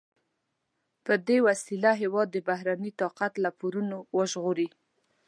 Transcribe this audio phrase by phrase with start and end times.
[1.05, 4.67] په دې وسیله هېواد د بهرني طاقت له پورونو وژغوري.